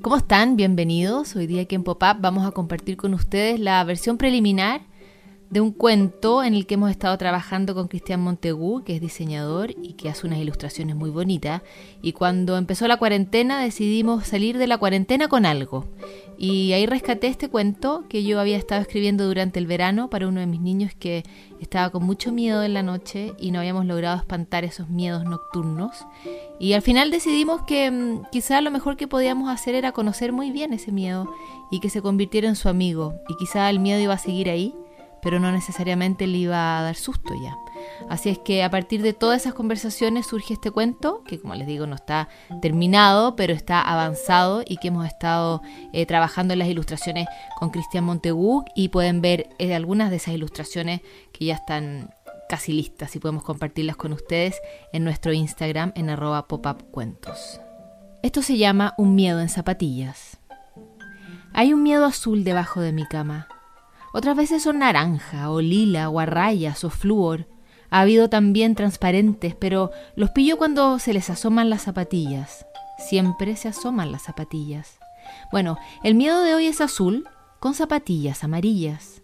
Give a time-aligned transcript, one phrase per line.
[0.00, 0.54] ¿Cómo están?
[0.54, 1.34] Bienvenidos.
[1.34, 4.82] Hoy día aquí en Pop-Up vamos a compartir con ustedes la versión preliminar
[5.50, 9.72] de un cuento en el que hemos estado trabajando con Cristian Montegú, que es diseñador
[9.82, 11.62] y que hace unas ilustraciones muy bonitas.
[12.00, 15.86] Y cuando empezó la cuarentena decidimos salir de la cuarentena con algo.
[16.38, 20.38] Y ahí rescaté este cuento que yo había estado escribiendo durante el verano para uno
[20.38, 21.24] de mis niños que
[21.60, 26.06] estaba con mucho miedo en la noche y no habíamos logrado espantar esos miedos nocturnos.
[26.60, 30.52] Y al final decidimos que mm, quizá lo mejor que podíamos hacer era conocer muy
[30.52, 31.28] bien ese miedo
[31.72, 33.14] y que se convirtiera en su amigo.
[33.28, 34.74] Y quizá el miedo iba a seguir ahí
[35.22, 37.56] pero no necesariamente le iba a dar susto ya.
[38.08, 41.66] Así es que a partir de todas esas conversaciones surge este cuento, que como les
[41.66, 42.28] digo no está
[42.62, 47.26] terminado, pero está avanzado y que hemos estado eh, trabajando en las ilustraciones
[47.58, 51.00] con Cristian Montegú y pueden ver eh, algunas de esas ilustraciones
[51.32, 52.14] que ya están
[52.48, 54.60] casi listas y podemos compartirlas con ustedes
[54.92, 57.60] en nuestro Instagram en arroba popupcuentos.
[58.22, 60.38] Esto se llama un miedo en zapatillas.
[61.52, 63.48] Hay un miedo azul debajo de mi cama
[64.12, 67.46] otras veces son naranja o lila o a rayas o flúor.
[67.90, 72.66] Ha habido también transparentes, pero los pillo cuando se les asoman las zapatillas.
[72.98, 74.98] Siempre se asoman las zapatillas.
[75.50, 77.28] Bueno, el miedo de hoy es azul
[77.60, 79.22] con zapatillas amarillas.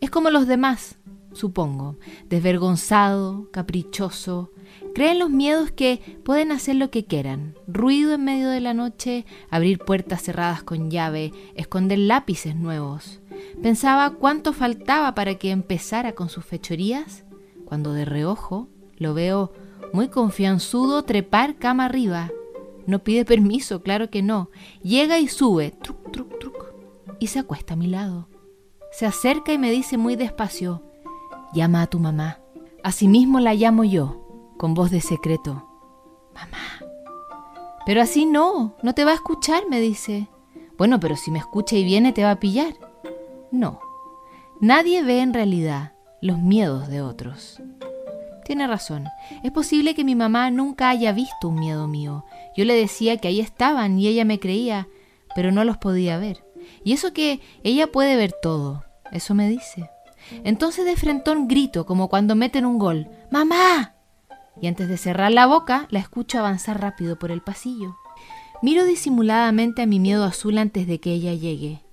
[0.00, 0.98] Es como los demás,
[1.32, 1.98] supongo,
[2.28, 4.50] desvergonzado, caprichoso.
[4.94, 7.54] Creen los miedos que pueden hacer lo que quieran.
[7.66, 13.20] Ruido en medio de la noche, abrir puertas cerradas con llave, esconder lápices nuevos.
[13.62, 17.24] Pensaba cuánto faltaba para que empezara con sus fechorías,
[17.64, 19.52] cuando de reojo lo veo
[19.92, 22.30] muy confianzudo trepar cama arriba.
[22.86, 24.50] No pide permiso, claro que no.
[24.82, 26.74] Llega y sube, truc, truc, truc,
[27.18, 28.28] y se acuesta a mi lado.
[28.92, 30.82] Se acerca y me dice muy despacio,
[31.52, 32.40] llama a tu mamá.
[32.82, 35.66] Asimismo la llamo yo, con voz de secreto.
[36.34, 36.92] Mamá.
[37.86, 40.28] Pero así no, no te va a escuchar, me dice.
[40.76, 42.74] Bueno, pero si me escucha y viene te va a pillar.
[43.50, 43.80] No,
[44.60, 45.93] nadie ve en realidad
[46.24, 47.60] los miedos de otros.
[48.46, 49.04] Tiene razón.
[49.42, 52.24] Es posible que mi mamá nunca haya visto un miedo mío.
[52.56, 54.88] Yo le decía que ahí estaban y ella me creía,
[55.34, 56.42] pero no los podía ver.
[56.82, 59.90] Y eso que ella puede ver todo, eso me dice.
[60.44, 63.06] Entonces de frentón grito como cuando meten un gol.
[63.30, 63.92] ¡Mamá!
[64.62, 67.96] Y antes de cerrar la boca, la escucho avanzar rápido por el pasillo.
[68.62, 71.83] Miro disimuladamente a mi miedo azul antes de que ella llegue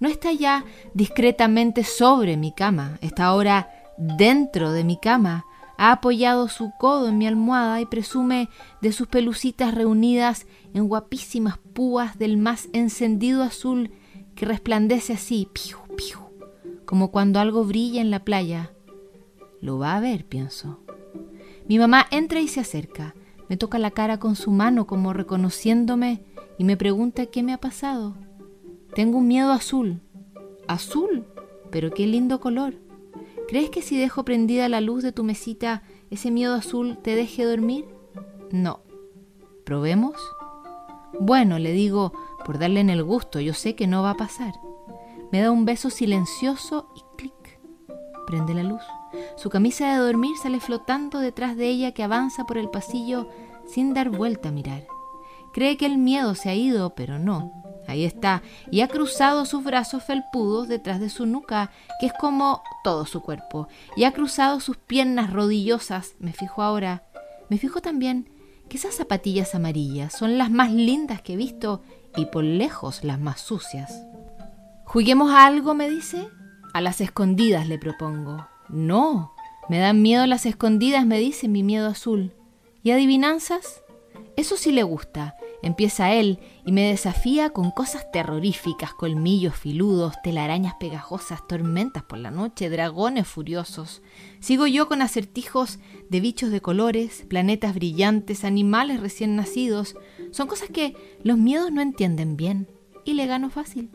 [0.00, 0.64] no está ya
[0.94, 5.44] discretamente sobre mi cama, está ahora dentro de mi cama,
[5.76, 8.48] ha apoyado su codo en mi almohada y presume
[8.80, 13.92] de sus pelucitas reunidas en guapísimas púas del más encendido azul
[14.34, 16.18] que resplandece así, piu, piu,
[16.84, 18.72] como cuando algo brilla en la playa.
[19.60, 20.80] Lo va a ver, pienso.
[21.68, 23.14] Mi mamá entra y se acerca,
[23.48, 26.22] me toca la cara con su mano como reconociéndome
[26.56, 28.16] y me pregunta qué me ha pasado.
[28.98, 30.00] Tengo un miedo azul.
[30.66, 31.24] Azul,
[31.70, 32.74] pero qué lindo color.
[33.46, 37.44] ¿Crees que si dejo prendida la luz de tu mesita, ese miedo azul te deje
[37.44, 37.84] dormir?
[38.50, 38.80] No.
[39.64, 40.16] ¿Probemos?
[41.20, 42.12] Bueno, le digo,
[42.44, 44.54] por darle en el gusto, yo sé que no va a pasar.
[45.30, 47.60] Me da un beso silencioso y clic.
[48.26, 48.82] Prende la luz.
[49.36, 53.28] Su camisa de dormir sale flotando detrás de ella que avanza por el pasillo
[53.64, 54.88] sin dar vuelta a mirar.
[55.52, 57.52] Cree que el miedo se ha ido, pero no.
[57.88, 62.62] Ahí está, y ha cruzado sus brazos felpudos detrás de su nuca, que es como
[62.84, 63.66] todo su cuerpo,
[63.96, 67.04] y ha cruzado sus piernas rodillosas, me fijo ahora.
[67.48, 68.28] Me fijo también
[68.68, 71.82] que esas zapatillas amarillas son las más lindas que he visto
[72.14, 74.04] y por lejos las más sucias.
[74.84, 75.72] ¿Juguemos a algo?
[75.72, 76.28] me dice.
[76.74, 78.46] A las escondidas le propongo.
[78.68, 79.32] No,
[79.70, 82.34] me dan miedo las escondidas, me dice mi miedo azul.
[82.82, 83.82] ¿Y adivinanzas?
[84.36, 90.74] Eso sí le gusta, Empieza él y me desafía con cosas terroríficas, colmillos filudos, telarañas
[90.78, 94.02] pegajosas, tormentas por la noche, dragones furiosos.
[94.38, 99.96] Sigo yo con acertijos de bichos de colores, planetas brillantes, animales recién nacidos.
[100.30, 102.68] Son cosas que los miedos no entienden bien
[103.04, 103.90] y le gano fácil.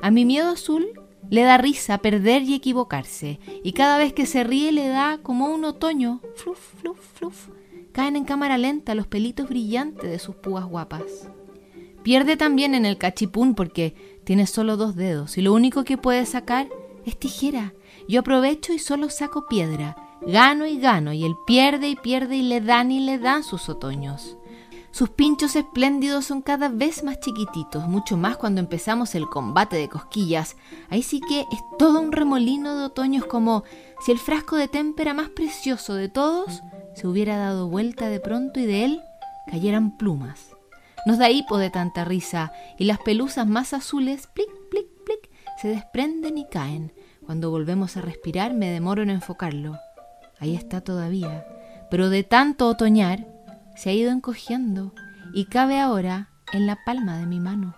[0.00, 0.86] A mi miedo azul
[1.28, 5.46] le da risa perder y equivocarse, y cada vez que se ríe le da como
[5.46, 7.48] un otoño, fluf, fluf, fluf
[7.92, 11.28] caen en cámara lenta los pelitos brillantes de sus púas guapas.
[12.02, 13.94] Pierde también en el cachipún porque
[14.24, 16.68] tiene solo dos dedos y lo único que puede sacar
[17.04, 17.74] es tijera.
[18.08, 19.96] Yo aprovecho y solo saco piedra.
[20.22, 23.68] Gano y gano y él pierde y pierde y le dan y le dan sus
[23.68, 24.36] otoños.
[24.90, 29.88] Sus pinchos espléndidos son cada vez más chiquititos, mucho más cuando empezamos el combate de
[29.88, 30.56] cosquillas.
[30.90, 33.64] Ahí sí que es todo un remolino de otoños como
[34.04, 36.62] si el frasco de témpera más precioso de todos
[36.94, 39.02] se hubiera dado vuelta de pronto y de él
[39.50, 40.56] cayeran plumas.
[41.04, 45.30] Nos da hipo de tanta risa y las pelusas más azules, plic, plic, plic,
[45.60, 46.92] se desprenden y caen.
[47.26, 49.78] Cuando volvemos a respirar me demoro en enfocarlo.
[50.38, 51.46] Ahí está todavía,
[51.90, 53.26] pero de tanto otoñar
[53.76, 54.92] se ha ido encogiendo
[55.34, 57.76] y cabe ahora en la palma de mi mano.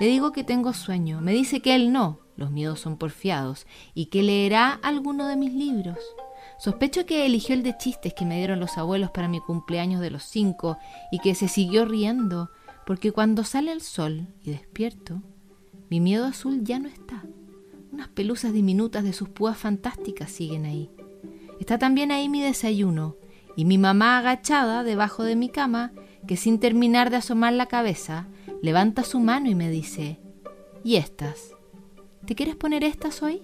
[0.00, 4.06] Le digo que tengo sueño, me dice que él no, los miedos son porfiados, y
[4.06, 5.98] que leerá alguno de mis libros.
[6.58, 10.10] Sospecho que eligió el de chistes que me dieron los abuelos para mi cumpleaños de
[10.10, 10.76] los cinco
[11.12, 12.50] y que se siguió riendo,
[12.84, 15.22] porque cuando sale el sol y despierto,
[15.88, 17.22] mi miedo azul ya no está.
[17.92, 20.90] Unas pelusas diminutas de sus púas fantásticas siguen ahí.
[21.60, 23.16] Está también ahí mi desayuno
[23.56, 25.92] y mi mamá agachada debajo de mi cama,
[26.26, 28.26] que sin terminar de asomar la cabeza,
[28.62, 30.20] levanta su mano y me dice,
[30.84, 31.52] ¿y estas?
[32.26, 33.42] ¿Te quieres poner estas hoy?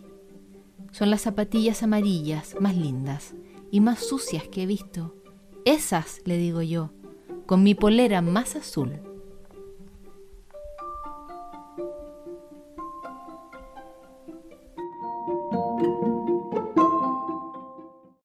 [0.94, 3.35] Son las zapatillas amarillas más lindas
[3.73, 5.17] y más sucias que he visto.
[5.64, 6.93] Esas, le digo yo,
[7.46, 9.00] con mi polera más azul.